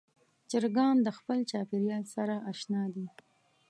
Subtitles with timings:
[0.49, 3.05] چرګان د خپل چاپېریال سره اشنا دي.